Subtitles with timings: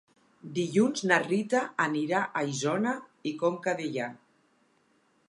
[0.53, 2.97] Dilluns na Rita anirà a Isona
[3.33, 4.09] i Conca Dellà.